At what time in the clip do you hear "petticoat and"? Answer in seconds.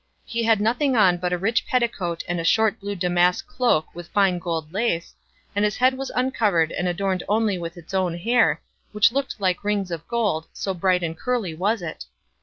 1.67-2.39